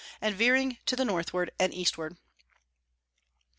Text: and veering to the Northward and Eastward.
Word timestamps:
and 0.19 0.35
veering 0.35 0.79
to 0.87 0.95
the 0.95 1.05
Northward 1.05 1.51
and 1.59 1.75
Eastward. 1.75 2.17